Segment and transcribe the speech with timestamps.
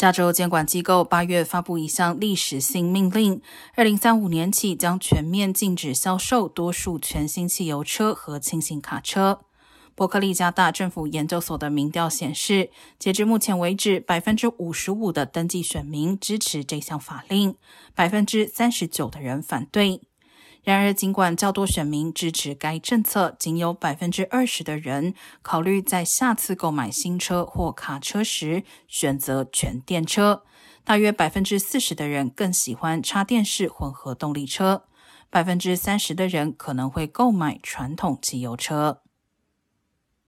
[0.00, 3.42] 加州监管机构八月发布一项历史性命令，
[3.74, 9.40] 二零三五年起将全面禁止销售多数全新汽油车和轻型卡车。
[9.94, 17.56] 伯克利加大政府研究所的民调显示，截至目前为止，百分之五十五的登记选民支持这项法令，
[17.94, 20.00] 百分之三十九的人反对。
[20.62, 30.42] 然而，尽管较多选民支持该政策，仅有百分之二十的人考虑在下次购买新车或卡车时选择全电车。
[30.84, 34.84] 大约百分之四十的人更喜欢插电式混合动力车，
[35.30, 39.02] 百分之三十的人可能会购买传统汽油车。